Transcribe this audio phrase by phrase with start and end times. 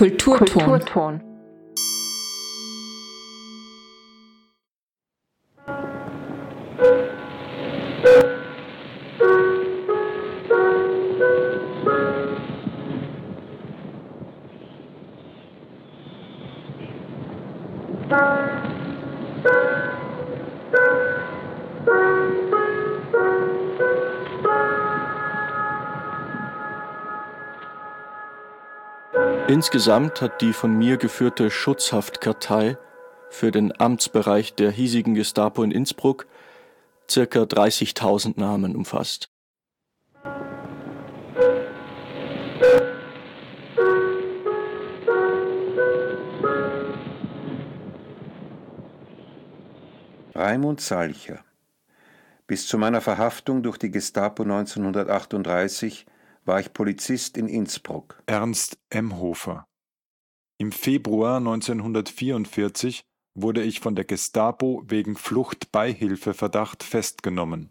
[0.00, 0.64] Kulturton.
[0.64, 1.29] Kulturton.
[29.60, 32.78] Insgesamt hat die von mir geführte Schutzhaftkartei
[33.28, 36.26] für den Amtsbereich der hiesigen Gestapo in Innsbruck
[37.10, 39.28] circa 30.000 Namen umfasst.
[50.34, 51.44] Raimund Salcher
[52.46, 56.06] Bis zu meiner Verhaftung durch die Gestapo 1938
[56.50, 58.24] war ich Polizist in Innsbruck.
[58.26, 59.18] Ernst M.
[59.18, 59.68] Hofer.
[60.58, 63.04] Im Februar 1944
[63.36, 67.70] wurde ich von der Gestapo wegen Fluchtbeihilfeverdacht festgenommen.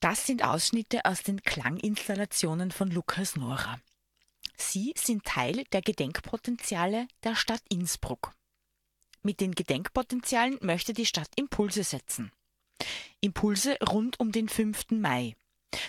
[0.00, 3.78] Das sind Ausschnitte aus den Klanginstallationen von Lukas Nora.
[4.66, 8.32] Sie sind Teil der Gedenkpotenziale der Stadt Innsbruck.
[9.22, 12.32] Mit den Gedenkpotenzialen möchte die Stadt Impulse setzen.
[13.20, 14.90] Impulse rund um den 5.
[14.90, 15.36] Mai.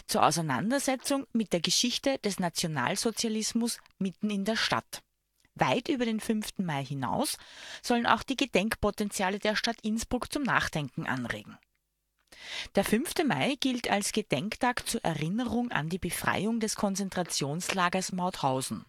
[0.08, 5.02] Zur Auseinandersetzung mit der Geschichte des Nationalsozialismus mitten in der Stadt.
[5.56, 6.60] Weit über den 5.
[6.60, 7.38] Mai hinaus
[7.82, 11.58] sollen auch die Gedenkpotenziale der Stadt Innsbruck zum Nachdenken anregen.
[12.76, 13.14] Der 5.
[13.26, 18.86] Mai gilt als Gedenktag zur Erinnerung an die Befreiung des Konzentrationslagers Mauthausen.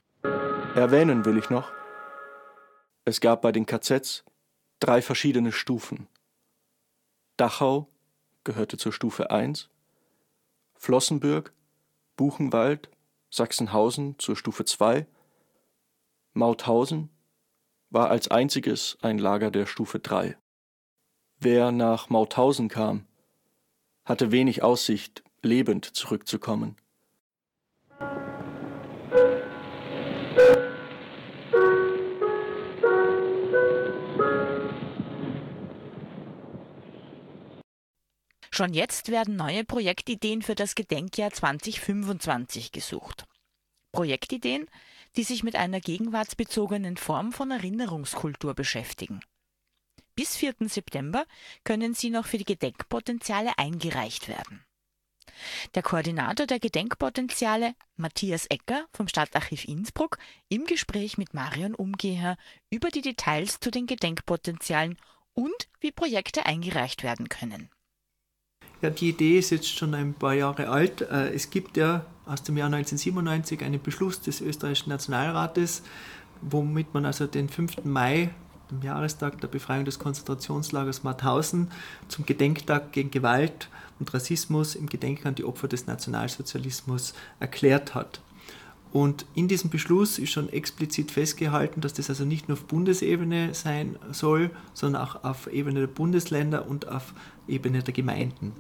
[0.74, 1.70] Erwähnen will ich noch,
[3.04, 4.24] es gab bei den KZs
[4.80, 6.08] drei verschiedene Stufen.
[7.36, 7.88] Dachau
[8.44, 9.70] gehörte zur Stufe 1,
[10.74, 11.52] Flossenbürg,
[12.16, 12.90] Buchenwald,
[13.30, 15.06] Sachsenhausen zur Stufe 2,
[16.32, 17.10] Mauthausen
[17.90, 20.36] war als einziges ein Lager der Stufe 3.
[21.38, 23.06] Wer nach Mauthausen kam,
[24.06, 26.76] hatte wenig Aussicht, lebend zurückzukommen.
[38.50, 43.26] Schon jetzt werden neue Projektideen für das Gedenkjahr 2025 gesucht.
[43.92, 44.66] Projektideen,
[45.16, 49.20] die sich mit einer gegenwartsbezogenen Form von Erinnerungskultur beschäftigen.
[50.16, 50.54] Bis 4.
[50.60, 51.26] September
[51.62, 54.64] können sie noch für die Gedenkpotenziale eingereicht werden.
[55.74, 60.16] Der Koordinator der Gedenkpotenziale, Matthias Ecker vom Stadtarchiv Innsbruck,
[60.48, 62.38] im Gespräch mit Marion Umgeher
[62.70, 64.96] über die Details zu den Gedenkpotenzialen
[65.34, 67.68] und wie Projekte eingereicht werden können.
[68.80, 71.02] Ja, die Idee ist jetzt schon ein paar Jahre alt.
[71.02, 75.82] Äh, es gibt ja aus dem Jahr 1997 einen Beschluss des österreichischen Nationalrates,
[76.40, 77.84] womit man also den 5.
[77.84, 78.30] Mai
[78.70, 81.70] dem Jahrestag der Befreiung des Konzentrationslagers Mauthausen
[82.08, 83.68] zum Gedenktag gegen Gewalt
[83.98, 88.20] und Rassismus im Gedenken an die Opfer des Nationalsozialismus erklärt hat.
[88.92, 93.52] Und in diesem Beschluss ist schon explizit festgehalten, dass das also nicht nur auf Bundesebene
[93.52, 97.12] sein soll, sondern auch auf Ebene der Bundesländer und auf
[97.46, 98.52] Ebene der Gemeinden.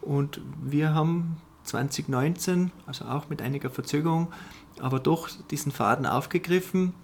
[0.00, 4.32] Und wir haben 2019, also auch mit einiger Verzögerung,
[4.78, 6.94] aber doch diesen Faden aufgegriffen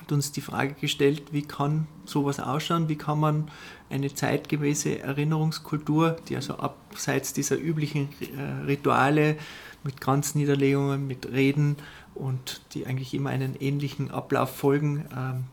[0.00, 3.50] hat uns die Frage gestellt, wie kann sowas ausschauen, wie kann man
[3.88, 9.36] eine zeitgemäße Erinnerungskultur, die also abseits dieser üblichen äh, Rituale
[9.82, 11.76] mit Kranzniederlegungen, mit Reden
[12.14, 15.44] und die eigentlich immer einen ähnlichen Ablauf folgen, ähm,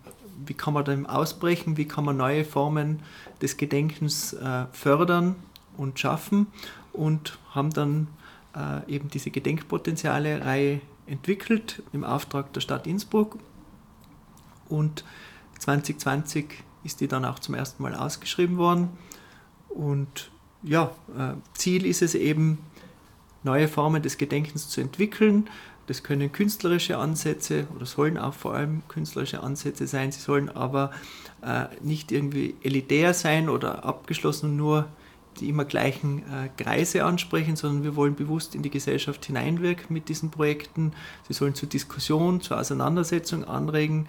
[0.45, 2.99] wie kann man dem ausbrechen, wie kann man neue Formen
[3.41, 5.35] des Gedenkens äh, fördern
[5.77, 6.47] und schaffen?
[6.93, 8.07] Und haben dann
[8.55, 13.37] äh, eben diese Gedenkpotenziale-Reihe entwickelt im Auftrag der Stadt Innsbruck
[14.69, 15.03] und
[15.59, 18.89] 2020 ist die dann auch zum ersten Mal ausgeschrieben worden.
[19.69, 20.31] Und
[20.63, 22.59] ja, äh, Ziel ist es eben,
[23.43, 25.49] neue Formen des Gedenkens zu entwickeln.
[25.87, 30.11] Das können künstlerische Ansätze oder sollen auch vor allem künstlerische Ansätze sein.
[30.11, 30.91] Sie sollen aber
[31.41, 34.87] äh, nicht irgendwie elitär sein oder abgeschlossen nur
[35.37, 40.09] die immer gleichen äh, Kreise ansprechen, sondern wir wollen bewusst in die Gesellschaft hineinwirken mit
[40.09, 40.93] diesen Projekten.
[41.27, 44.07] Sie sollen zur Diskussion, zur Auseinandersetzung anregen.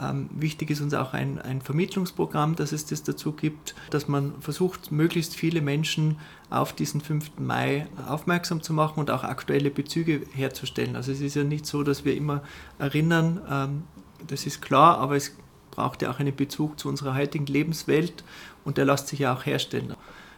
[0.00, 4.34] Ähm, wichtig ist uns auch ein, ein Vermittlungsprogramm, dass es das dazu gibt, dass man
[4.40, 6.18] versucht, möglichst viele Menschen
[6.48, 7.38] auf diesen 5.
[7.38, 10.96] Mai aufmerksam zu machen und auch aktuelle Bezüge herzustellen.
[10.96, 12.42] Also es ist ja nicht so, dass wir immer
[12.78, 13.82] erinnern, ähm,
[14.26, 15.34] das ist klar, aber es
[15.70, 18.24] braucht ja auch einen Bezug zu unserer heutigen Lebenswelt
[18.64, 19.94] und der lässt sich ja auch herstellen.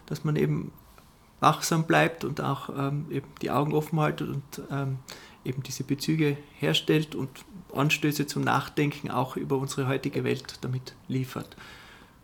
[0.07, 0.73] Dass man eben
[1.41, 4.99] wachsam bleibt und auch ähm, eben die Augen offen haltet und ähm,
[5.45, 7.31] eben diese Bezüge herstellt und
[7.75, 11.57] Anstöße zum Nachdenken auch über unsere heutige Welt damit liefert.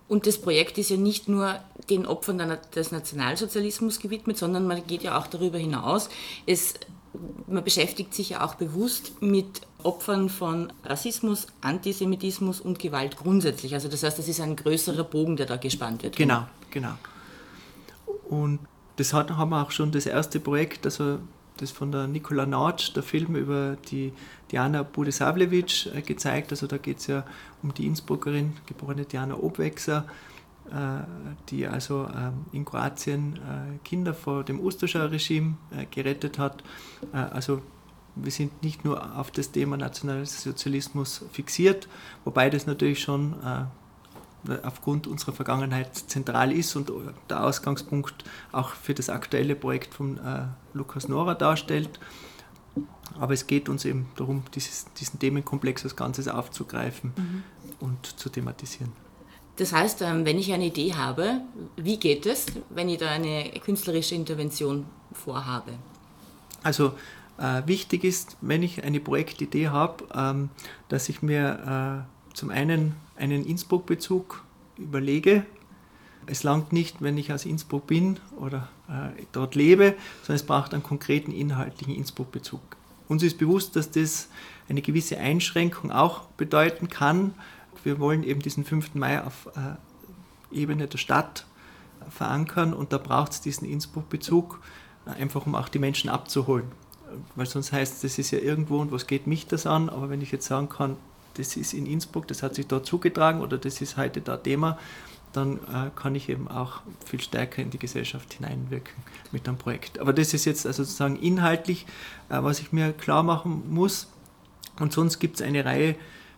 [0.08, 1.58] Und das Projekt ist ja nicht nur
[1.90, 6.08] den Opfern des Nationalsozialismus gewidmet, sondern man geht ja auch darüber hinaus.
[6.46, 6.74] Es,
[7.46, 13.74] man beschäftigt sich ja auch bewusst mit Opfern von Rassismus, Antisemitismus und Gewalt grundsätzlich.
[13.74, 16.16] Also das heißt, das ist ein größerer Bogen, der da gespannt wird.
[16.16, 16.94] Genau, genau.
[18.28, 18.60] Und
[18.96, 21.18] das hat, haben wir auch schon das erste Projekt, also
[21.56, 24.12] das von der Nikola Nautsch, der Film über die
[24.50, 26.50] Diana Budisavljevic äh, gezeigt.
[26.50, 27.24] Also da geht es ja
[27.62, 30.04] um die Innsbruckerin, geborene Diana Obwechser,
[30.70, 31.04] äh,
[31.48, 35.56] die also ähm, in Kroatien äh, Kinder vor dem Ustascha-Regime
[35.90, 36.62] gerettet hat.
[37.12, 37.62] Also
[38.14, 41.88] wir sind nicht nur auf das Thema Nationalsozialismus fixiert,
[42.24, 43.34] wobei das natürlich schon
[44.62, 46.92] aufgrund unserer Vergangenheit zentral ist und
[47.28, 51.98] der Ausgangspunkt auch für das aktuelle Projekt von äh, Lukas Nora darstellt.
[53.18, 57.42] Aber es geht uns eben darum, dieses, diesen Themenkomplex als Ganzes aufzugreifen mhm.
[57.80, 58.92] und zu thematisieren.
[59.56, 61.40] Das heißt, ähm, wenn ich eine Idee habe,
[61.76, 65.72] wie geht es, wenn ich da eine künstlerische Intervention vorhabe?
[66.62, 66.92] Also
[67.38, 70.50] äh, wichtig ist, wenn ich eine Projektidee habe, ähm,
[70.88, 74.44] dass ich mir äh, zum einen einen Innsbruck-Bezug
[74.76, 75.44] überlege.
[76.26, 80.74] Es langt nicht, wenn ich aus Innsbruck bin oder äh, dort lebe, sondern es braucht
[80.74, 82.60] einen konkreten inhaltlichen Innsbruck-Bezug.
[83.08, 84.28] Uns ist bewusst, dass das
[84.68, 87.34] eine gewisse Einschränkung auch bedeuten kann.
[87.82, 88.94] Wir wollen eben diesen 5.
[88.94, 91.46] Mai auf äh, Ebene der Stadt
[92.10, 94.60] verankern und da braucht es diesen Innsbruck-Bezug,
[95.06, 96.66] äh, einfach um auch die Menschen abzuholen.
[97.36, 99.88] Weil sonst heißt es, das ist ja irgendwo und was geht mich das an?
[99.88, 100.96] Aber wenn ich jetzt sagen kann,
[101.38, 104.78] das ist in Innsbruck, das hat sich dort zugetragen oder das ist heute da Thema,
[105.32, 108.94] dann äh, kann ich eben auch viel stärker in die Gesellschaft hineinwirken
[109.30, 109.98] mit einem Projekt.
[109.98, 111.86] Aber das ist jetzt also sozusagen inhaltlich,
[112.28, 114.08] äh, was ich mir klar machen muss.
[114.80, 115.96] Und sonst gibt es eine Reihe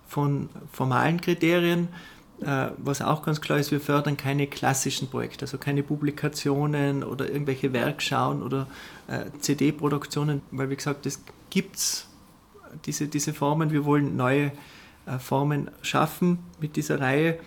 [0.09, 1.89] von formalen Kriterien,
[2.41, 7.29] äh, was auch ganz klar ist, wir fördern keine klassischen Projekte, also keine Publikationen oder
[7.29, 8.67] irgendwelche Werkschauen oder
[9.09, 11.21] äh, CD-Produktionen, weil wie gesagt, das
[11.51, 12.07] gibt es,
[12.87, 13.73] diese, diese Formen.
[13.73, 14.53] Wir wollen neue
[15.19, 17.39] Formen schaffen mit dieser Reihe.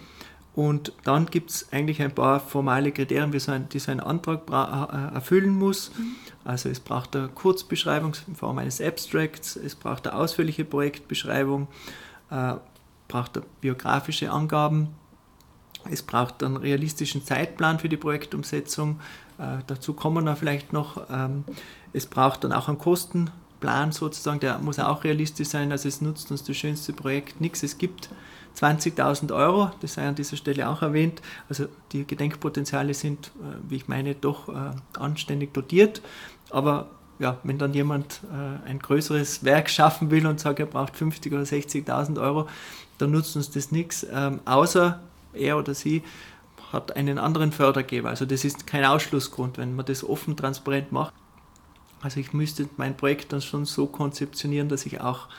[0.56, 4.00] Und dann gibt es eigentlich ein paar formale Kriterien, die so ein, die so ein
[4.00, 5.92] Antrag äh, erfüllen muss.
[5.98, 6.16] Mhm.
[6.44, 11.68] Also es braucht eine Kurzbeschreibung in Form eines Abstracts, es braucht eine ausführliche Projektbeschreibung,
[12.30, 12.54] äh,
[13.08, 14.90] braucht biografische Angaben,
[15.90, 19.00] es braucht einen realistischen Zeitplan für die Projektumsetzung.
[19.40, 21.10] Äh, dazu kommen wir vielleicht noch.
[21.10, 21.46] Ähm,
[21.94, 23.32] es braucht dann auch einen Kosten,
[23.64, 25.72] Plan sozusagen, der muss auch realistisch sein.
[25.72, 27.64] Also es nutzt uns das schönste Projekt nichts.
[27.64, 28.10] Es gibt
[28.60, 31.22] 20.000 Euro, das sei an dieser Stelle auch erwähnt.
[31.48, 36.02] Also die Gedenkpotenziale sind, äh, wie ich meine, doch äh, anständig dotiert.
[36.50, 36.90] Aber
[37.20, 41.28] ja, wenn dann jemand äh, ein größeres Werk schaffen will und sagt, er braucht 50.000
[41.28, 42.50] oder 60.000 Euro,
[42.98, 45.00] dann nutzt uns das nichts, ähm, außer
[45.32, 46.04] er oder sie
[46.74, 48.10] hat einen anderen Fördergeber.
[48.10, 51.14] Also das ist kein Ausschlussgrund, wenn man das offen, transparent macht.
[52.04, 55.30] Also ich müsste mein Projekt dann schon so konzeptionieren, dass ich auch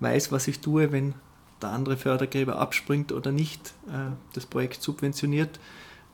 [0.00, 1.14] weiß, was ich tue, wenn
[1.60, 5.60] der andere Fördergeber abspringt oder nicht äh, das Projekt subventioniert,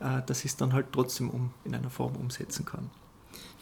[0.01, 2.91] äh, dass ich es dann halt trotzdem um, in einer Form umsetzen kann.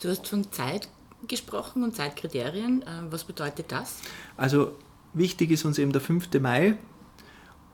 [0.03, 0.89] Du hast von Zeit
[1.29, 2.83] gesprochen und Zeitkriterien.
[2.83, 3.99] Äh, was bedeutet das?
[4.37, 4.73] Also
[5.13, 6.29] wichtig ist uns eben der 5.
[6.41, 6.77] Mai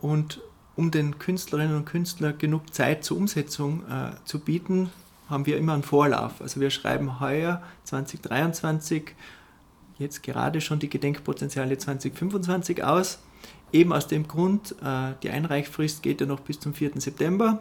[0.01, 0.41] und
[0.75, 4.91] um den Künstlerinnen und Künstlern genug Zeit zur Umsetzung äh, zu bieten,
[5.29, 6.41] haben wir immer einen Vorlauf.
[6.41, 9.15] Also wir schreiben heuer 2023
[9.99, 13.19] jetzt gerade schon die Gedenkpotenziale 2025 aus.
[13.73, 17.01] Eben aus dem Grund, äh, die Einreichfrist geht ja noch bis zum 4.
[17.01, 17.61] September.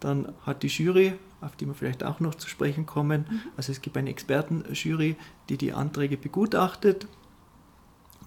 [0.00, 3.40] Dann hat die Jury, auf die wir vielleicht auch noch zu sprechen kommen, mhm.
[3.56, 5.16] also es gibt eine Expertenjury,
[5.48, 7.06] die die Anträge begutachtet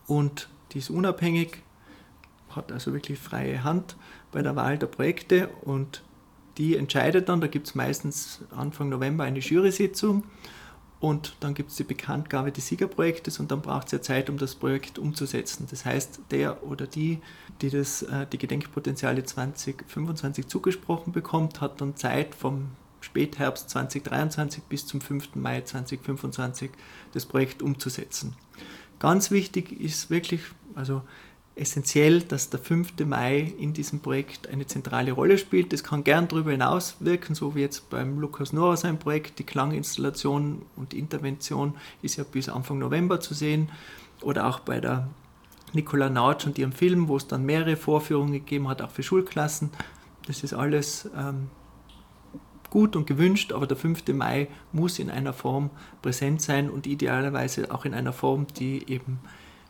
[0.08, 1.64] und die ist unabhängig,
[2.50, 3.96] hat also wirklich freie Hand
[4.32, 6.04] bei der Wahl der Projekte und
[6.58, 10.24] die entscheidet dann, da gibt es meistens Anfang November eine Jury-Sitzung
[11.00, 14.38] und dann gibt es die Bekanntgabe des Siegerprojektes und dann braucht es ja Zeit, um
[14.38, 15.68] das Projekt umzusetzen.
[15.70, 17.20] Das heißt, der oder die,
[17.62, 22.70] die das, äh, die Gedenkpotenziale 2025 zugesprochen bekommt, hat dann Zeit vom
[23.02, 25.36] Spätherbst 2023 bis zum 5.
[25.36, 26.72] Mai 2025
[27.12, 28.38] das Projekt umzusetzen.
[29.00, 30.42] Ganz wichtig ist wirklich,
[30.74, 31.02] also
[31.56, 33.06] essentiell, dass der 5.
[33.06, 35.72] Mai in diesem Projekt eine zentrale Rolle spielt.
[35.72, 39.38] Das kann gern darüber hinaus wirken, so wie jetzt beim Lukas Nora sein Projekt.
[39.40, 43.70] Die Klanginstallation und Intervention ist ja bis Anfang November zu sehen.
[44.22, 45.10] Oder auch bei der
[45.74, 49.70] Nicola Nautsch und ihrem Film, wo es dann mehrere Vorführungen gegeben hat, auch für Schulklassen.
[50.26, 51.50] Das ist alles ähm,
[52.70, 54.08] gut und gewünscht, aber der 5.
[54.10, 55.70] Mai muss in einer Form
[56.02, 59.20] präsent sein und idealerweise auch in einer Form, die eben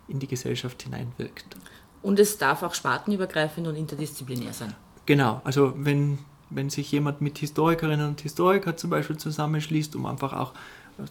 [0.07, 1.57] in die Gesellschaft hineinwirkt.
[2.01, 4.75] Und es darf auch spartenübergreifend und interdisziplinär sein.
[5.05, 6.19] Genau, also wenn,
[6.49, 10.53] wenn sich jemand mit Historikerinnen und Historikern zum Beispiel zusammenschließt, um einfach auch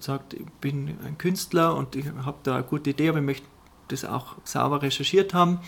[0.01, 3.47] sagt, ich bin ein Künstler und ich habe da eine gute Idee, aber ich möchte
[3.89, 5.61] das auch sauber recherchiert haben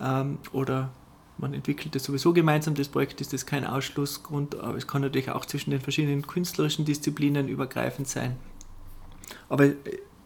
[0.00, 0.90] ähm, oder
[1.38, 5.30] man entwickelt das sowieso gemeinsam, das Projekt ist das kein Ausschlussgrund, aber es kann natürlich
[5.30, 8.36] auch zwischen den verschiedenen künstlerischen Disziplinen übergreifend sein.
[9.48, 9.70] Aber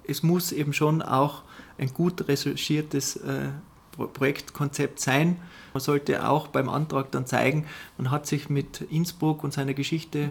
[0.08, 1.42] es muss eben schon auch
[1.78, 3.48] ein gut recherchiertes äh,
[3.96, 5.36] Projektkonzept sein.
[5.72, 7.66] Man sollte auch beim Antrag dann zeigen,
[7.98, 10.30] man hat sich mit Innsbruck und seiner Geschichte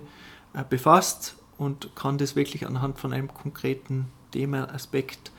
[0.53, 5.31] äh, befasst und kann das wirklich anhand von einem konkreten Thema, Aspekt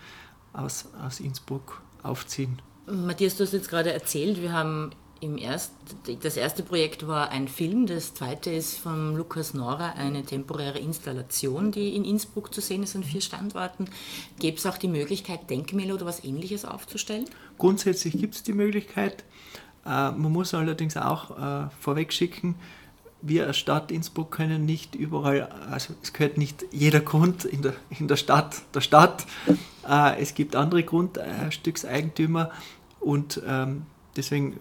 [0.52, 2.60] aus, aus Innsbruck aufziehen.
[2.86, 5.72] Matthias, du hast jetzt gerade erzählt, wir haben im erst,
[6.22, 11.72] das erste Projekt war ein Film, das zweite ist von Lukas Nora eine temporäre Installation,
[11.72, 13.88] die in Innsbruck zu sehen ist an vier Standorten.
[14.38, 17.24] Gäbe es auch die Möglichkeit, Denkmäler oder was ähnliches aufzustellen?
[17.58, 19.24] Grundsätzlich gibt es die Möglichkeit.
[19.84, 22.56] Äh, man muss allerdings auch äh, vorweg schicken,
[23.22, 27.74] wir als Stadt Innsbruck können nicht überall, also es gehört nicht jeder Grund in der,
[27.98, 29.26] in der Stadt der Stadt.
[29.88, 32.50] Äh, es gibt andere Grundstückseigentümer
[33.00, 34.56] und ähm, deswegen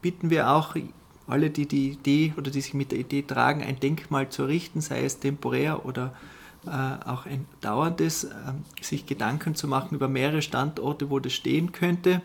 [0.00, 0.74] bitten wir auch
[1.26, 4.80] alle, die die Idee oder die sich mit der Idee tragen, ein Denkmal zu errichten,
[4.80, 6.14] sei es temporär oder
[6.66, 8.28] äh, auch ein dauerndes, äh,
[8.80, 12.22] sich Gedanken zu machen über mehrere Standorte, wo das stehen könnte.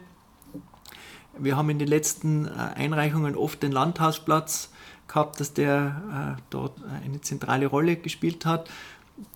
[1.38, 4.72] Wir haben in den letzten äh, Einreichungen oft den Landhausplatz
[5.08, 8.70] gehabt, dass der äh, dort eine zentrale Rolle gespielt hat.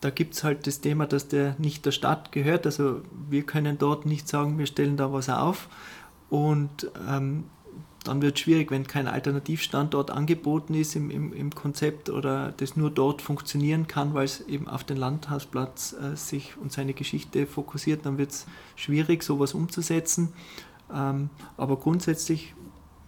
[0.02, 2.66] Da gibt es halt das Thema, dass der nicht der Stadt gehört.
[2.66, 5.70] Also wir können dort nicht sagen, wir stellen da was auf.
[6.30, 7.46] Und ähm,
[8.04, 12.78] dann wird es schwierig, wenn kein Alternativstandort angeboten ist im, im, im, Konzept oder das
[12.78, 17.46] nur dort funktionieren kann, weil es eben auf den Landhausplatz äh, sich und seine Geschichte
[17.46, 20.34] fokussiert, dann wird es schwierig, sowas umzusetzen.
[20.94, 22.54] Ähm, aber grundsätzlich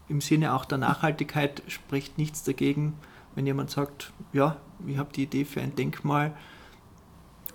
[0.10, 2.94] im Sinne auch der Nachhaltigkeit spricht nichts dagegen,
[3.36, 6.36] wenn jemand sagt, ja, ich habe die Idee für ein Denkmal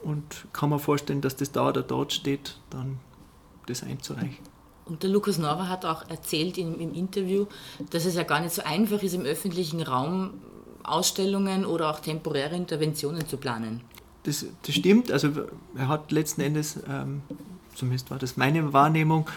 [0.03, 3.01] und kann mir vorstellen, dass das da oder dort steht, dann
[3.67, 4.54] das einzureichen.
[4.87, 7.47] Und der Lukas Nora hat auch erzählt im, im Interview,
[7.91, 10.35] dass es ja gar nicht so einfach ist, im öffentlichen Raum
[10.83, 13.81] Ausstellungen oder auch temporäre Interventionen zu planen.
[14.25, 15.11] Das, das stimmt.
[15.11, 15.31] Also
[15.75, 17.23] er hat letzten Endes, ähm,
[17.75, 19.29] zumindest war das meine Wahrnehmung,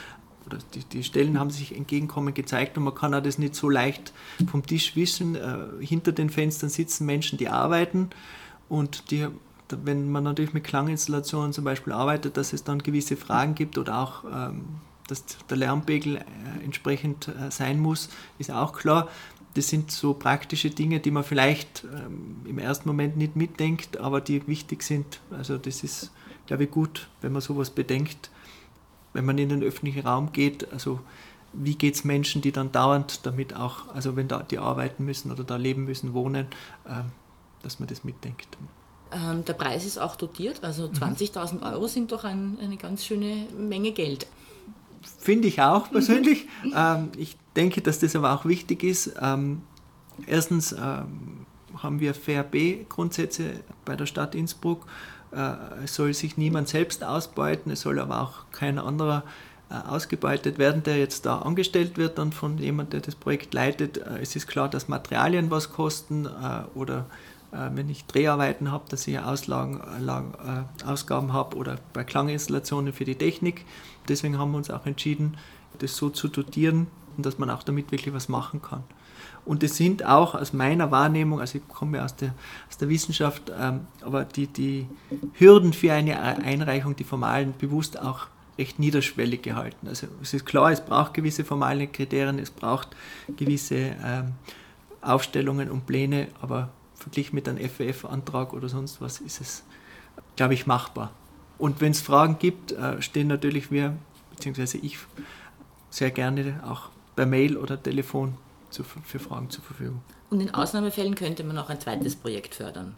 [0.46, 3.70] oder die, die Stellen haben sich entgegenkommen gezeigt und man kann auch das nicht so
[3.70, 4.14] leicht
[4.50, 5.36] vom Tisch wissen.
[5.36, 8.10] Äh, hinter den Fenstern sitzen Menschen, die arbeiten
[8.70, 9.28] und die
[9.70, 14.00] wenn man natürlich mit Klanginstallationen zum Beispiel arbeitet, dass es dann gewisse Fragen gibt oder
[14.00, 14.64] auch ähm,
[15.08, 16.22] dass der Lärmpegel äh,
[16.64, 19.10] entsprechend äh, sein muss, ist auch klar.
[19.54, 24.22] Das sind so praktische Dinge, die man vielleicht ähm, im ersten Moment nicht mitdenkt, aber
[24.22, 25.20] die wichtig sind.
[25.32, 26.12] Also das ist,
[26.46, 28.30] glaube ich, gut, wenn man sowas bedenkt,
[29.14, 30.72] wenn man in den öffentlichen Raum geht.
[30.72, 31.00] Also
[31.54, 35.32] wie geht es Menschen, die dann dauernd damit auch, also wenn da die arbeiten müssen
[35.32, 36.48] oder da leben müssen, wohnen,
[36.88, 37.12] ähm,
[37.64, 38.48] dass man das mitdenkt.
[39.12, 41.64] Ähm, der Preis ist auch dotiert, also 20.000 mhm.
[41.64, 44.28] Euro sind doch ein, eine ganz schöne Menge Geld.
[45.20, 46.48] Finde ich auch persönlich.
[46.76, 49.14] ähm, ich denke, dass das aber auch wichtig ist.
[49.22, 49.62] Ähm,
[50.26, 51.46] erstens ähm,
[51.78, 53.52] haben wir Fair B-Grundsätze
[53.86, 54.86] bei der Stadt Innsbruck.
[55.32, 59.24] Äh, es soll sich niemand selbst ausbeuten, es soll aber auch kein anderer
[59.70, 63.98] äh, ausgebeutet werden, der jetzt da angestellt wird, dann von jemandem, der das Projekt leitet.
[63.98, 67.06] Äh, es ist klar, dass Materialien was kosten äh, oder
[67.52, 73.16] wenn ich Dreharbeiten habe, dass ich Auslagen, äh, Ausgaben habe oder bei Klanginstallationen für die
[73.16, 73.66] Technik.
[74.08, 75.38] Deswegen haben wir uns auch entschieden,
[75.80, 76.88] das so zu dotieren,
[77.18, 78.84] dass man auch damit wirklich was machen kann.
[79.46, 82.34] Und es sind auch aus meiner Wahrnehmung, also ich komme aus der,
[82.70, 84.88] aus der Wissenschaft, ähm, aber die, die
[85.36, 88.28] Hürden für eine Einreichung, die formalen, bewusst auch
[88.58, 89.88] recht niederschwellig gehalten.
[89.88, 92.90] Also es ist klar, es braucht gewisse formale Kriterien, es braucht
[93.38, 94.34] gewisse ähm,
[95.02, 99.64] Aufstellungen und Pläne, aber verglichen mit einem FWF-Antrag oder sonst was ist es,
[100.36, 101.12] glaube ich, machbar.
[101.58, 103.96] Und wenn es Fragen gibt, äh, stehen natürlich wir,
[104.32, 104.98] beziehungsweise ich,
[105.90, 108.38] sehr gerne auch per Mail oder Telefon
[108.70, 110.02] zu, für Fragen zur Verfügung.
[110.30, 112.96] Und in Ausnahmefällen könnte man auch ein zweites Projekt fördern,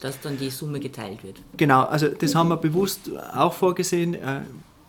[0.00, 1.40] dass dann die Summe geteilt wird.
[1.56, 4.14] Genau, also das haben wir bewusst auch vorgesehen.
[4.14, 4.42] Äh,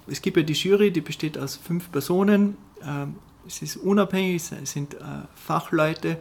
[0.08, 2.58] es gibt ja die Jury, die besteht aus fünf Personen.
[2.84, 3.15] Ähm,
[3.48, 5.00] es ist unabhängig, es sind äh,
[5.36, 6.17] Fachleute,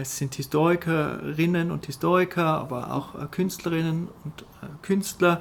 [0.00, 4.44] es sind Historikerinnen und Historiker, aber auch Künstlerinnen und
[4.82, 5.40] Künstler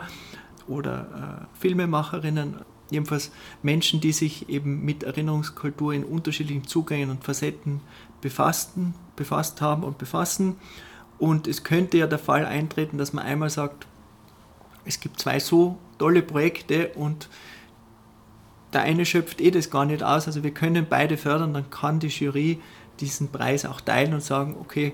[0.68, 2.56] oder Filmemacherinnen.
[2.92, 3.32] jedenfalls
[3.64, 7.82] Menschen, die sich eben mit Erinnerungskultur in unterschiedlichen Zugängen und Facetten
[8.22, 10.58] befassten, befasst haben und befassen.
[11.18, 13.88] Und es könnte ja der Fall eintreten, dass man einmal sagt,
[14.86, 17.30] es gibt zwei so tolle Projekte und
[18.74, 22.00] der eine schöpft eh das gar nicht aus, also wir können beide fördern, dann kann
[22.00, 22.60] die Jury
[23.02, 24.94] diesen Preis auch teilen und sagen, okay,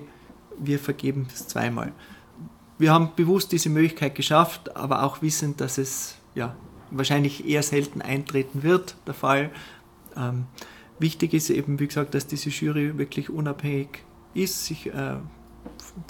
[0.58, 1.92] wir vergeben es zweimal.
[2.78, 6.54] Wir haben bewusst diese Möglichkeit geschafft, aber auch wissend, dass es ja,
[6.90, 9.50] wahrscheinlich eher selten eintreten wird, der Fall.
[10.16, 10.46] Ähm,
[10.98, 15.16] wichtig ist eben, wie gesagt, dass diese Jury wirklich unabhängig ist, sich äh,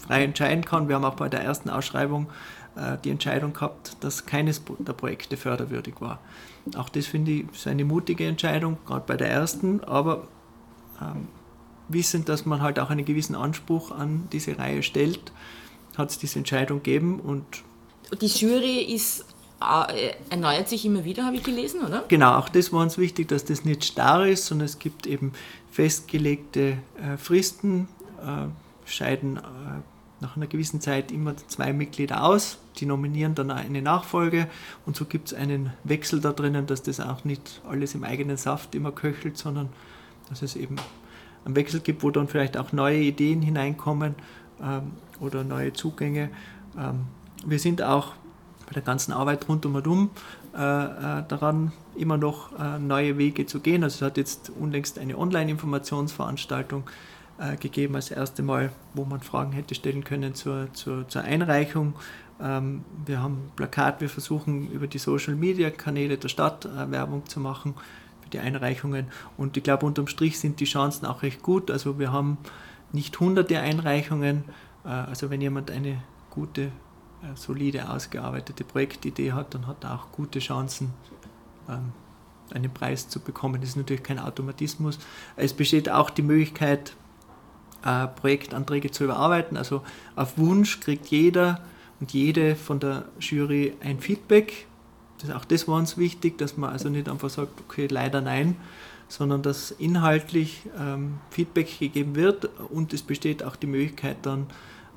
[0.07, 0.89] frei entscheiden kann.
[0.89, 2.29] Wir haben auch bei der ersten Ausschreibung
[2.77, 6.21] äh, die Entscheidung gehabt, dass keines der Projekte förderwürdig war.
[6.77, 10.29] Auch das finde ich ist eine mutige Entscheidung, gerade bei der ersten, aber
[11.01, 11.29] ähm,
[11.89, 15.33] wissend, dass man halt auch einen gewissen Anspruch an diese Reihe stellt,
[15.97, 17.45] hat es diese Entscheidung gegeben und
[18.21, 19.25] die Jury ist
[19.61, 22.05] äh, erneuert sich immer wieder, habe ich gelesen, oder?
[22.09, 25.33] Genau, auch das war uns wichtig, dass das nicht starr ist, sondern es gibt eben
[25.71, 27.89] festgelegte äh, Fristen,
[28.23, 28.47] äh,
[28.89, 29.41] scheiden äh,
[30.21, 34.49] nach einer gewissen Zeit immer zwei Mitglieder aus, die nominieren dann eine Nachfolge
[34.87, 38.37] und so gibt es einen Wechsel da drinnen, dass das auch nicht alles im eigenen
[38.37, 39.69] Saft immer köchelt, sondern
[40.29, 40.77] dass es eben
[41.49, 44.15] einen Wechsel gibt, wo dann vielleicht auch neue Ideen hineinkommen
[44.63, 46.31] ähm, oder neue Zugänge.
[46.79, 47.07] Ähm,
[47.45, 48.13] wir sind auch
[48.67, 50.11] bei der ganzen Arbeit rund um und um
[50.55, 53.83] äh, äh, daran, immer noch äh, neue Wege zu gehen.
[53.83, 56.85] Also es hat jetzt unlängst eine Online-Informationsveranstaltung
[57.39, 61.95] äh, gegeben, als erste Mal, wo man Fragen hätte stellen können zur, zur, zur Einreichung.
[62.41, 67.75] Ähm, wir haben Plakat, wir versuchen über die Social-Media-Kanäle der Stadt äh, Werbung zu machen
[68.33, 69.07] die Einreichungen.
[69.37, 71.71] Und ich glaube, unterm Strich sind die Chancen auch recht gut.
[71.71, 72.39] Also wir haben
[72.93, 74.45] nicht hunderte Einreichungen.
[74.85, 76.71] Äh, also wenn jemand eine gute
[77.35, 80.93] solide ausgearbeitete Projektidee hat, dann hat er auch gute Chancen,
[81.69, 81.93] ähm,
[82.53, 83.61] einen Preis zu bekommen.
[83.61, 84.99] Das ist natürlich kein Automatismus.
[85.37, 86.95] Es besteht auch die Möglichkeit,
[87.85, 89.57] äh, Projektanträge zu überarbeiten.
[89.57, 89.83] Also
[90.17, 91.61] auf Wunsch kriegt jeder
[92.01, 94.67] und jede von der Jury ein Feedback.
[95.21, 98.57] Das, auch das war uns wichtig, dass man also nicht einfach sagt, okay, leider nein,
[99.09, 104.47] sondern dass inhaltlich ähm, Feedback gegeben wird und es besteht auch die Möglichkeit dann,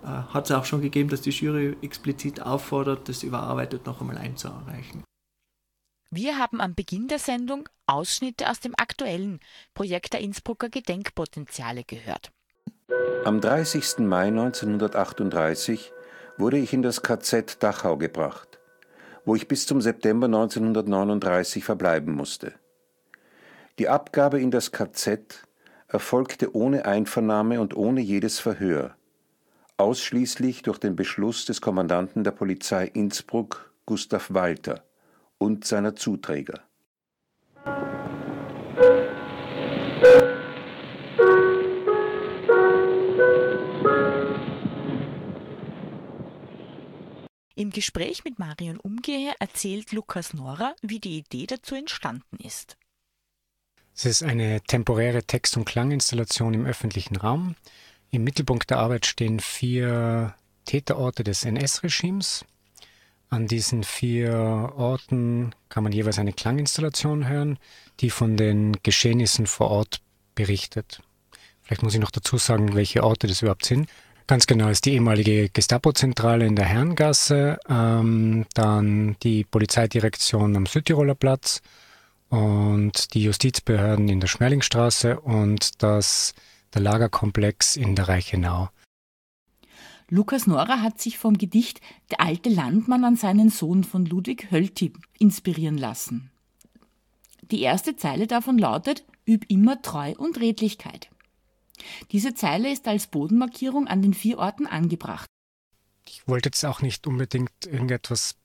[0.04, 4.18] äh, hat es auch schon gegeben, dass die Jury explizit auffordert, das überarbeitet noch einmal
[4.18, 5.04] einzureichen.
[6.14, 9.40] Wir haben am Beginn der Sendung Ausschnitte aus dem aktuellen
[9.74, 12.32] Projekt der Innsbrucker Gedenkpotenziale gehört.
[13.24, 14.00] Am 30.
[14.00, 15.94] Mai 1938
[16.38, 18.51] wurde ich in das KZ Dachau gebracht,
[19.26, 22.54] wo ich bis zum September 1939 verbleiben musste.
[23.80, 25.48] Die Abgabe in das KZ
[25.88, 28.96] erfolgte ohne Einvernahme und ohne jedes Verhör
[29.82, 34.84] ausschließlich durch den Beschluss des Kommandanten der Polizei Innsbruck, Gustav Walter,
[35.40, 36.62] und seiner Zuträger.
[47.72, 52.78] Gespräch mit Marion Umgeher erzählt Lukas Nora, wie die Idee dazu entstanden ist.
[53.96, 57.56] Es ist eine temporäre Text- und Klanginstallation im öffentlichen Raum,
[58.14, 62.46] im Mittelpunkt der Arbeit stehen vier Täterorte des NS-Regimes.
[63.30, 64.34] An diesen vier
[64.76, 67.58] Orten kann man jeweils eine Klanginstallation hören,
[68.02, 70.02] die von den Geschehnissen vor Ort
[70.36, 71.02] berichtet.
[71.62, 73.90] Vielleicht muss ich noch dazu sagen, welche Orte das überhaupt sind.
[74.28, 81.16] Ganz genau ist die ehemalige Gestapo-Zentrale in der Herrengasse, ähm, dann die Polizeidirektion am Südtiroler
[81.16, 81.62] Platz
[82.30, 86.34] und die Justizbehörden in der Schmerlingstraße und das
[86.74, 88.70] der Lagerkomplex in der Reichenau.
[90.10, 91.80] Lukas Nora hat sich vom Gedicht
[92.10, 96.32] Der alte Landmann an seinen Sohn von Ludwig Hölty inspirieren lassen.
[97.50, 101.11] Die erste Zeile davon lautet Üb immer Treu und Redlichkeit.
[102.12, 105.28] Diese Zeile ist als Bodenmarkierung an den vier Orten angebracht.
[106.08, 108.36] Ich wollte jetzt auch nicht unbedingt irgendetwas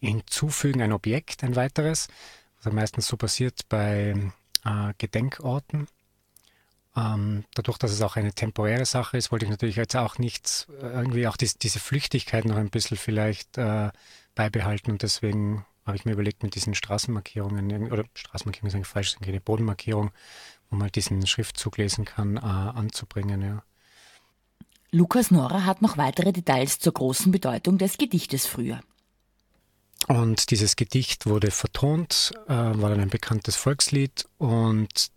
[0.00, 2.08] hinzufügen, ein Objekt, ein weiteres,
[2.62, 4.14] was meistens so passiert bei
[4.64, 5.86] äh, Gedenkorten.
[6.96, 10.66] Ähm, dadurch, dass es auch eine temporäre Sache ist, wollte ich natürlich jetzt auch nicht
[10.80, 13.90] äh, irgendwie auch dies, diese Flüchtigkeit noch ein bisschen vielleicht äh,
[14.34, 19.16] beibehalten und deswegen habe ich mir überlegt, mit diesen Straßenmarkierungen, oder Straßenmarkierungen ist eigentlich falsch,
[19.22, 20.10] eine Bodenmarkierung,
[20.76, 23.40] wo man diesen Schriftzug lesen kann, äh, anzubringen.
[23.40, 23.62] Ja.
[24.90, 28.80] Lukas Nora hat noch weitere Details zur großen Bedeutung des Gedichtes früher.
[30.06, 35.10] Und dieses Gedicht wurde vertont, äh, war dann ein bekanntes Volkslied und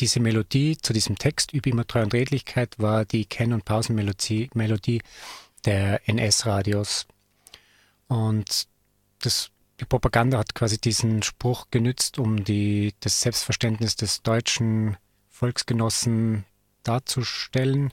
[0.00, 4.50] diese Melodie zu diesem Text, Üb immer Treu und Redlichkeit, war die Kenn- und Pausenmelodie
[4.54, 5.00] Melodie
[5.64, 7.06] der NS-Radios.
[8.08, 8.66] Und
[9.20, 14.96] das die Propaganda hat quasi diesen Spruch genützt, um die, das Selbstverständnis des deutschen
[15.28, 16.44] Volksgenossen
[16.82, 17.92] darzustellen,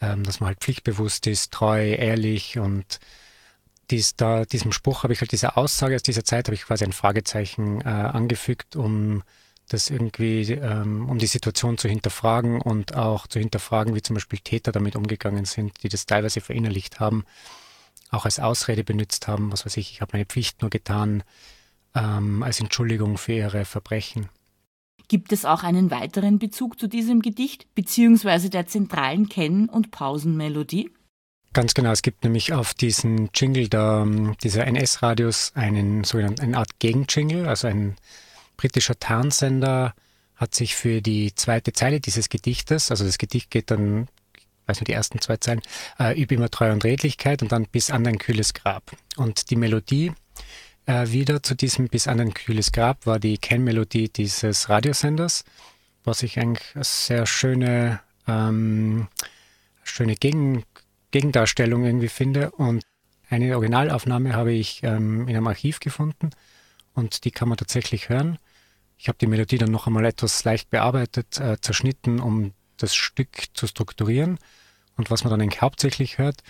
[0.00, 3.00] ähm, dass man halt pflichtbewusst ist, treu, ehrlich und
[3.90, 6.84] dies, da, diesem Spruch habe ich halt diese Aussage aus dieser Zeit, habe ich quasi
[6.84, 9.22] ein Fragezeichen äh, angefügt, um
[9.68, 14.40] das irgendwie, ähm, um die Situation zu hinterfragen und auch zu hinterfragen, wie zum Beispiel
[14.40, 17.24] Täter damit umgegangen sind, die das teilweise verinnerlicht haben,
[18.10, 21.22] auch als Ausrede benutzt haben, was weiß ich, ich habe meine Pflicht nur getan,
[21.94, 24.28] ähm, als Entschuldigung für ihre Verbrechen.
[25.08, 30.90] Gibt es auch einen weiteren Bezug zu diesem Gedicht, beziehungsweise der zentralen Kenn- und Pausenmelodie?
[31.52, 34.06] Ganz genau, es gibt nämlich auf diesen Jingle der,
[34.40, 37.96] dieser NS-Radios einen sogenannten eine Art Gegenjingle, also ein
[38.56, 39.94] britischer Tarnsender
[40.36, 44.06] hat sich für die zweite Zeile dieses Gedichtes, also das Gedicht geht dann,
[44.70, 45.60] weiß nicht, die ersten zwei Zeilen,
[45.98, 48.90] äh, üb immer Treue und Redlichkeit und dann bis an dein kühles Grab.
[49.16, 50.12] Und die Melodie
[50.86, 55.44] äh, wieder zu diesem bis an dein kühles Grab war die Kennmelodie dieses Radiosenders,
[56.04, 59.08] was ich eigentlich eine sehr schöne, ähm,
[59.82, 60.64] schöne Gegen,
[61.10, 62.50] Gegendarstellung irgendwie finde.
[62.52, 62.82] Und
[63.28, 66.30] eine Originalaufnahme habe ich ähm, in einem Archiv gefunden
[66.94, 68.38] und die kann man tatsächlich hören.
[68.98, 73.28] Ich habe die Melodie dann noch einmal etwas leicht bearbeitet, äh, zerschnitten, um das Stück
[73.54, 74.38] zu strukturieren.
[74.96, 76.42] Und was man dann eigentlich hauptsächlich hört,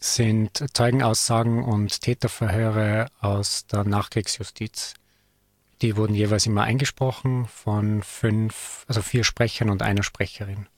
[0.00, 4.94] sind Zeugenaussagen und Täterverhöre aus der Nachkriegsjustiz.
[5.80, 10.68] Die wurden jeweils immer eingesprochen von fünf, also vier Sprechern und einer Sprecherin.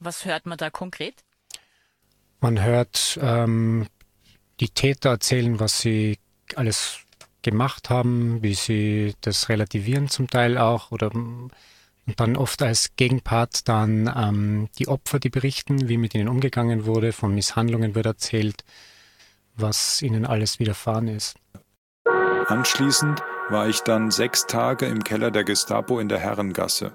[0.00, 1.24] Was hört man da konkret?
[2.40, 3.86] Man hört ähm,
[4.60, 6.18] die Täter erzählen, was sie
[6.54, 7.00] alles
[7.42, 11.10] gemacht haben, wie sie das relativieren zum Teil auch oder
[12.08, 16.86] und dann oft als Gegenpart dann ähm, die Opfer, die berichten, wie mit ihnen umgegangen
[16.86, 18.64] wurde, von Misshandlungen wird erzählt,
[19.56, 21.36] was ihnen alles widerfahren ist.
[22.46, 26.92] Anschließend war ich dann sechs Tage im Keller der Gestapo in der Herrengasse.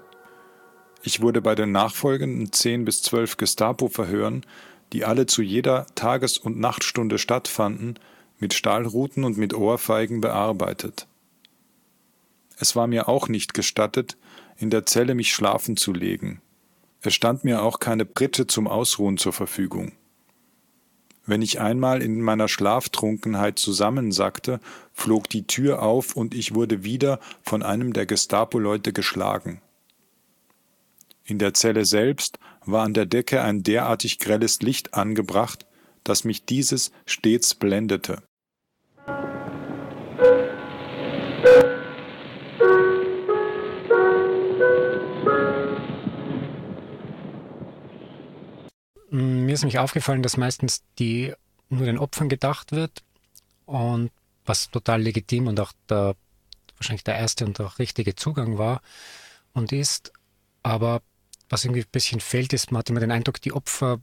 [1.04, 4.44] Ich wurde bei den nachfolgenden zehn bis zwölf Gestapo-Verhören,
[4.92, 8.00] die alle zu jeder Tages- und Nachtstunde stattfanden,
[8.40, 11.06] mit Stahlruten und mit Ohrfeigen bearbeitet.
[12.58, 14.16] Es war mir auch nicht gestattet,
[14.56, 16.40] in der Zelle mich schlafen zu legen.
[17.00, 19.92] Es stand mir auch keine Pritsche zum Ausruhen zur Verfügung.
[21.26, 24.60] Wenn ich einmal in meiner Schlaftrunkenheit zusammensackte,
[24.92, 29.60] flog die Tür auf und ich wurde wieder von einem der Gestapo-Leute geschlagen.
[31.24, 35.66] In der Zelle selbst war an der Decke ein derartig grelles Licht angebracht,
[36.04, 38.22] dass mich dieses stets blendete.
[49.54, 51.32] Mir ist nämlich aufgefallen, dass meistens die
[51.68, 53.04] nur den Opfern gedacht wird
[53.66, 54.10] und
[54.44, 56.16] was total legitim und auch der,
[56.76, 58.82] wahrscheinlich der erste und auch richtige Zugang war
[59.52, 60.12] und ist.
[60.64, 61.02] Aber
[61.48, 64.00] was irgendwie ein bisschen fehlt, ist, man hat immer den Eindruck, die Opfer,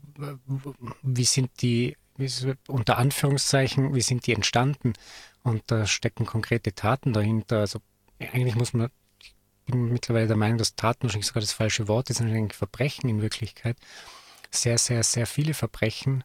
[1.02, 2.30] wie sind die, wie
[2.66, 4.94] unter Anführungszeichen, wie sind die entstanden?
[5.42, 7.58] Und da stecken konkrete Taten dahinter.
[7.58, 7.80] Also
[8.18, 8.88] eigentlich muss man,
[9.20, 9.34] ich
[9.66, 13.20] bin mittlerweile der Meinung, dass Taten wahrscheinlich sogar das falsche Wort ist, sondern Verbrechen in
[13.20, 13.76] Wirklichkeit.
[14.54, 16.24] Sehr, sehr, sehr viele Verbrechen.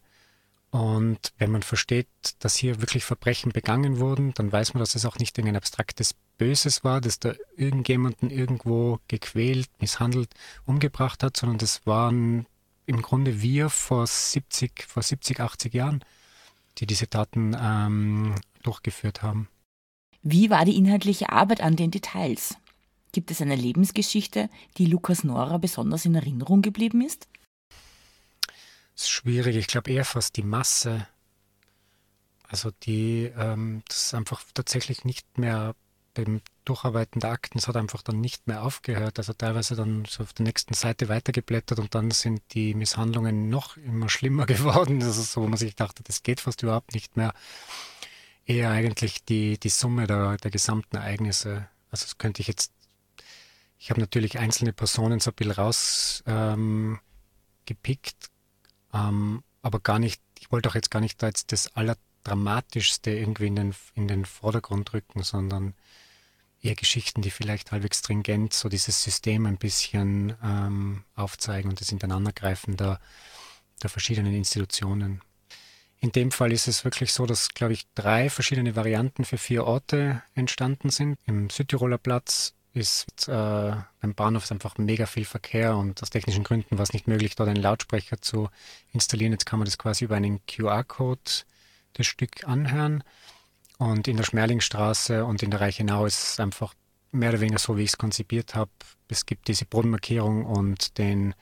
[0.69, 2.07] Und wenn man versteht,
[2.39, 6.13] dass hier wirklich Verbrechen begangen wurden, dann weiß man, dass es auch nicht irgendein abstraktes
[6.37, 10.29] Böses war, dass da irgendjemanden irgendwo gequält, misshandelt,
[10.65, 12.45] umgebracht hat, sondern das waren
[12.85, 16.03] im Grunde wir vor 70, vor 70, 80 Jahren,
[16.77, 19.47] die diese Taten ähm, durchgeführt haben.
[20.21, 22.55] Wie war die inhaltliche Arbeit an den Details?
[23.13, 27.27] Gibt es eine Lebensgeschichte, die Lukas Nora besonders in Erinnerung geblieben ist?
[28.97, 29.55] Ist schwierig.
[29.55, 31.07] Ich glaube eher fast die Masse.
[32.49, 35.75] Also die, ähm, das ist einfach tatsächlich nicht mehr
[36.15, 39.19] beim Durcharbeiten der Akten, es hat einfach dann nicht mehr aufgehört.
[39.19, 43.77] Also teilweise dann so auf der nächsten Seite weitergeblättert und dann sind die Misshandlungen noch
[43.77, 44.99] immer schlimmer geworden.
[44.99, 47.33] Das ist so, wo man sich dachte, das geht fast überhaupt nicht mehr.
[48.45, 51.67] Eher eigentlich die, die Summe der, der gesamten Ereignisse.
[51.91, 52.71] Also das könnte ich jetzt,
[53.77, 56.99] ich habe natürlich einzelne Personen so ein bisschen rausgepickt, ähm,
[58.93, 63.47] ähm, aber gar nicht, ich wollte auch jetzt gar nicht da jetzt das Allerdramatischste irgendwie
[63.47, 65.73] in den, in den Vordergrund rücken, sondern
[66.61, 71.91] eher Geschichten, die vielleicht halbwegs stringent so dieses System ein bisschen ähm, aufzeigen und das
[71.91, 72.99] Ineinandergreifen der,
[73.81, 75.21] der verschiedenen Institutionen.
[75.99, 79.65] In dem Fall ist es wirklich so, dass, glaube ich, drei verschiedene Varianten für vier
[79.65, 81.17] Orte entstanden sind.
[81.25, 86.77] Im Südtiroler Platz ist äh, beim Bahnhof einfach mega viel Verkehr und aus technischen Gründen
[86.77, 88.49] war es nicht möglich, dort einen Lautsprecher zu
[88.93, 89.33] installieren.
[89.33, 91.19] Jetzt kann man das quasi über einen QR-Code
[91.93, 93.03] das Stück anhören.
[93.77, 96.73] Und in der Schmerlingstraße und in der Reichenau ist es einfach
[97.11, 98.71] mehr oder weniger so, wie ich es konzipiert habe.
[99.07, 101.35] Es gibt diese Bodenmarkierung und den,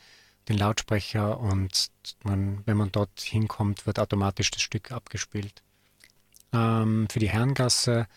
[0.50, 1.92] den Lautsprecher und
[2.24, 5.64] man, wenn man dort hinkommt, wird automatisch das Stück abgespielt.
[6.54, 8.08] Ähm, für die Herrengasse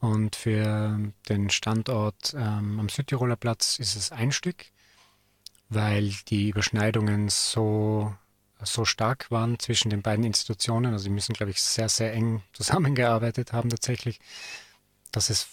[0.00, 4.66] und für den Standort ähm, am Südtiroler Platz ist es ein Stück,
[5.68, 8.14] weil die Überschneidungen so,
[8.62, 10.92] so stark waren zwischen den beiden Institutionen.
[10.92, 14.20] Also sie müssen, glaube ich, sehr, sehr eng zusammengearbeitet haben tatsächlich,
[15.10, 15.48] dass es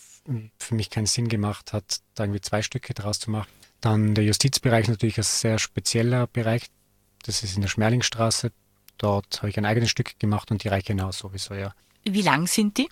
[0.60, 3.50] für mich keinen Sinn gemacht hat, da irgendwie zwei Stücke draus zu machen.
[3.82, 6.66] Dann der Justizbereich natürlich ein sehr spezieller Bereich.
[7.24, 8.52] Das ist in der Schmerlingstraße.
[8.98, 11.74] Dort habe ich ein eigenes Stück gemacht und die Reichenau sowieso, ja.
[12.04, 12.90] Wie lang sind die?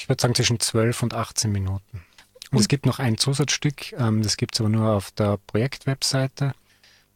[0.00, 1.98] Ich würde sagen zwischen 12 und 18 Minuten.
[2.50, 5.36] Und, und es gibt noch ein Zusatzstück, ähm, das gibt es aber nur auf der
[5.46, 6.54] Projektwebseite,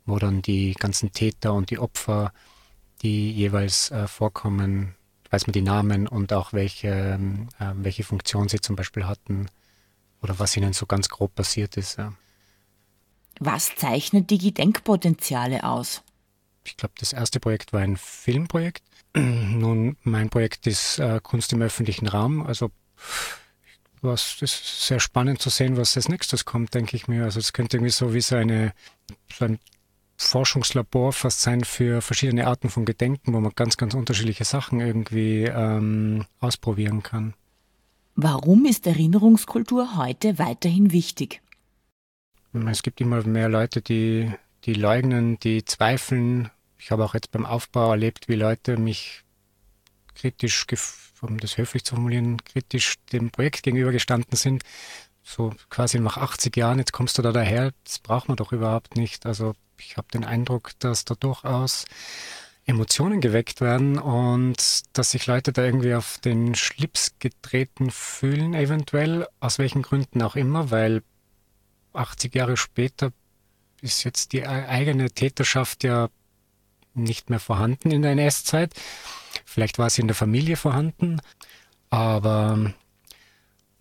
[0.05, 2.35] wo dann die ganzen Täter und die Opfer,
[3.01, 4.95] die jeweils äh, vorkommen,
[5.31, 7.19] weiß man die Namen und auch welche,
[7.59, 9.49] äh, welche Funktion sie zum Beispiel hatten
[10.21, 11.97] oder was ihnen so ganz grob passiert ist.
[11.97, 12.13] Ja.
[13.41, 16.03] Was zeichnet die Gedenkpotenziale aus?
[16.65, 18.83] Ich glaube, das erste Projekt war ein Filmprojekt.
[19.17, 22.45] Nun, mein Projekt ist äh, Kunst im öffentlichen Raum.
[22.47, 22.71] Also
[24.03, 27.25] was ist sehr spannend zu sehen, was als nächstes kommt, denke ich mir.
[27.25, 28.75] Also es könnte irgendwie so wie so, eine,
[29.33, 29.59] so ein
[30.17, 35.45] Forschungslabor fast sein für verschiedene Arten von Gedenken, wo man ganz, ganz unterschiedliche Sachen irgendwie
[35.45, 37.35] ähm, ausprobieren kann.
[38.15, 41.41] Warum ist Erinnerungskultur heute weiterhin wichtig?
[42.69, 44.31] Es gibt immer mehr Leute, die,
[44.65, 46.51] die leugnen, die zweifeln.
[46.85, 49.25] Ich habe auch jetzt beim Aufbau erlebt, wie Leute mich
[50.15, 50.67] kritisch,
[51.23, 54.65] um das höflich zu formulieren, kritisch dem Projekt gegenübergestanden sind.
[55.23, 58.97] So quasi nach 80 Jahren, jetzt kommst du da daher, das braucht man doch überhaupt
[58.97, 59.25] nicht.
[59.25, 61.87] Also ich habe den Eindruck, dass da durchaus
[62.67, 69.27] Emotionen geweckt werden und dass sich Leute da irgendwie auf den Schlips getreten fühlen, eventuell,
[69.41, 71.03] aus welchen Gründen auch immer, weil
[71.95, 73.11] 80 Jahre später
[73.81, 76.11] ist jetzt die eigene Täterschaft ja
[76.95, 78.75] nicht mehr vorhanden in der NS-Zeit.
[79.45, 81.21] Vielleicht war sie in der Familie vorhanden,
[81.91, 82.73] aber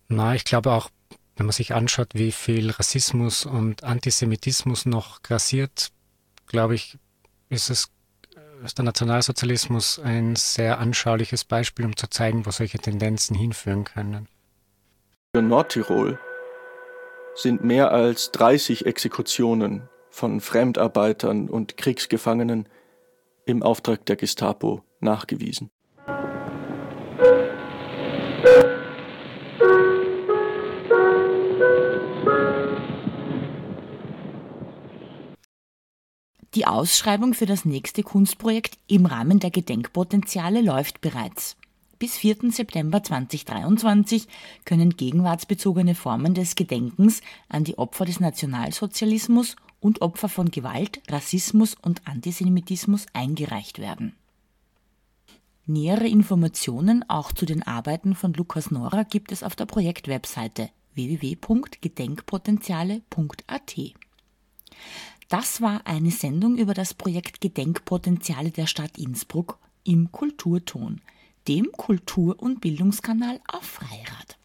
[0.08, 0.90] na, ich glaube auch,
[1.36, 5.90] wenn man sich anschaut, wie viel Rassismus und Antisemitismus noch grassiert,
[6.46, 6.98] glaube ich,
[7.48, 7.90] ist es
[8.64, 14.28] ist der Nationalsozialismus ein sehr anschauliches Beispiel, um zu zeigen, wo solche Tendenzen hinführen können.
[15.34, 16.18] Für Nordtirol
[17.34, 22.68] sind mehr als 30 Exekutionen von Fremdarbeitern und Kriegsgefangenen
[23.46, 25.70] im Auftrag der Gestapo nachgewiesen.
[36.54, 41.56] Die Ausschreibung für das nächste Kunstprojekt im Rahmen der Gedenkpotenziale läuft bereits.
[41.98, 42.52] Bis 4.
[42.52, 44.28] September 2023
[44.64, 51.74] können gegenwartsbezogene Formen des Gedenkens an die Opfer des Nationalsozialismus und Opfer von Gewalt, Rassismus
[51.74, 54.14] und Antisemitismus eingereicht werden.
[55.66, 63.74] Nähere Informationen auch zu den Arbeiten von Lukas Nora gibt es auf der Projektwebseite www.gedenkpotenziale.at.
[65.28, 71.02] Das war eine Sendung über das Projekt Gedenkpotenziale der Stadt Innsbruck im Kulturton,
[71.46, 74.38] dem Kultur- und Bildungskanal auf Freirad.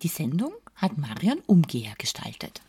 [0.00, 2.62] Die Sendung hat Marion Umgeher gestaltet.